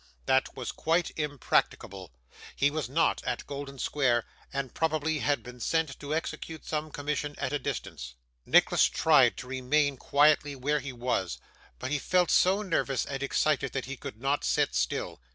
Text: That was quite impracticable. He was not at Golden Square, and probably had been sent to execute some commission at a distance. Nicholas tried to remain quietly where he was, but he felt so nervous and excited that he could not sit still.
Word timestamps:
That 0.25 0.55
was 0.57 0.71
quite 0.71 1.11
impracticable. 1.15 2.11
He 2.55 2.71
was 2.71 2.89
not 2.89 3.23
at 3.23 3.45
Golden 3.45 3.77
Square, 3.77 4.25
and 4.51 4.73
probably 4.73 5.19
had 5.19 5.43
been 5.43 5.59
sent 5.59 5.99
to 5.99 6.15
execute 6.15 6.65
some 6.65 6.89
commission 6.89 7.35
at 7.37 7.53
a 7.53 7.59
distance. 7.59 8.15
Nicholas 8.43 8.85
tried 8.85 9.37
to 9.37 9.45
remain 9.47 9.97
quietly 9.97 10.55
where 10.55 10.79
he 10.79 10.91
was, 10.91 11.37
but 11.77 11.91
he 11.91 11.99
felt 11.99 12.31
so 12.31 12.63
nervous 12.63 13.05
and 13.05 13.21
excited 13.21 13.73
that 13.73 13.85
he 13.85 13.95
could 13.95 14.19
not 14.19 14.43
sit 14.43 14.73
still. 14.73 15.21